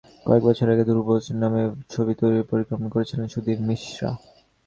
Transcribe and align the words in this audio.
কয়েক 0.25 0.43
বছর 0.47 0.67
আগে 0.73 0.83
ধ্রুব 0.89 1.07
শিরোনামে 1.25 1.63
ছবি 1.91 2.13
তৈরির 2.19 2.49
পরিকল্পনাও 2.51 2.93
করেছিলেন 2.95 3.27
সুধীর 3.33 3.59
মিশরা। 3.67 4.11